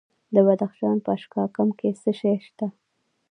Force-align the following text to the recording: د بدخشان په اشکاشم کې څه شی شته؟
د 0.33 0.35
بدخشان 0.47 0.97
په 1.05 1.09
اشکاشم 1.17 1.69
کې 1.79 1.89
څه 2.01 2.11
شی 2.19 2.35
شته؟ 2.45 2.67